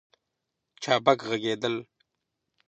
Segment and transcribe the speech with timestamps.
[0.83, 1.75] چابک ږغېدل